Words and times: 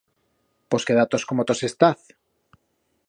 Pos 0.69 0.85
quedar-tos 0.87 1.23
como 1.29 1.45
tos 1.47 1.61
estaz. 1.69 1.99